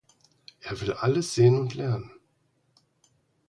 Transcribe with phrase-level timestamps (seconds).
[0.61, 2.09] Er will alles sehen und lernen.